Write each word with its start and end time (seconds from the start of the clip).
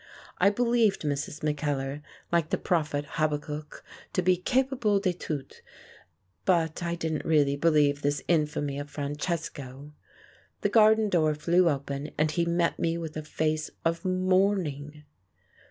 I 0.39 0.49
believed 0.49 1.03
Mrs. 1.03 1.43
Mackellar, 1.43 2.01
like 2.31 2.49
the 2.49 2.57
prophet 2.57 3.05
Habakkuk, 3.07 3.83
to 4.13 4.23
be 4.23 4.35
"capable 4.35 4.99
de 4.99 5.13
tout," 5.13 5.61
but 6.43 6.81
I 6.81 6.95
didn't 6.95 7.23
really 7.23 7.55
believe 7.55 8.01
this 8.01 8.23
infamy 8.27 8.79
of 8.79 8.89
Francesco. 8.89 9.93
The 10.61 10.69
garden 10.69 11.07
door 11.07 11.35
flew 11.35 11.69
open, 11.69 12.09
and 12.17 12.31
he 12.31 12.45
met 12.45 12.79
me 12.79 12.97
with 12.97 13.15
a 13.15 13.21
face 13.21 13.69
of 13.85 14.03
mourning. 14.03 15.03